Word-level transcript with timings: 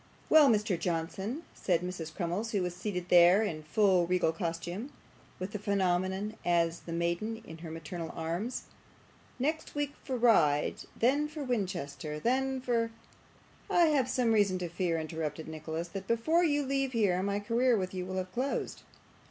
'Well, 0.31 0.49
Mr. 0.49 0.79
Johnson,' 0.79 1.43
said 1.53 1.81
Mrs. 1.81 2.11
Crummles, 2.11 2.53
who 2.53 2.63
was 2.63 2.75
seated 2.75 3.09
there 3.09 3.43
in 3.43 3.61
full 3.61 4.07
regal 4.07 4.31
costume, 4.31 4.91
with 5.37 5.51
the 5.51 5.59
phenomenon 5.59 6.37
as 6.43 6.79
the 6.79 6.91
Maiden 6.91 7.39
in 7.45 7.59
her 7.59 7.69
maternal 7.69 8.11
arms, 8.15 8.63
'next 9.37 9.75
week 9.75 9.93
for 10.03 10.17
Ryde, 10.17 10.85
then 10.95 11.27
for 11.27 11.43
Winchester, 11.43 12.19
then 12.19 12.59
for' 12.61 12.89
'I 13.69 13.83
have 13.89 14.09
some 14.09 14.31
reason 14.31 14.57
to 14.57 14.69
fear,' 14.69 14.99
interrupted 14.99 15.47
Nicholas, 15.47 15.89
'that 15.89 16.07
before 16.07 16.43
you 16.43 16.65
leave 16.65 16.93
here 16.93 17.21
my 17.21 17.39
career 17.39 17.77
with 17.77 17.93
you 17.93 18.03
will 18.07 18.17
have 18.17 18.31
closed. 18.31 18.81